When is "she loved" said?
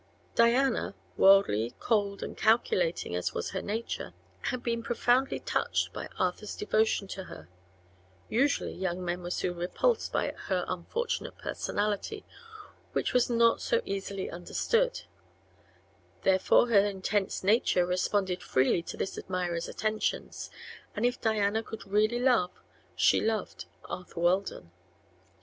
22.95-23.65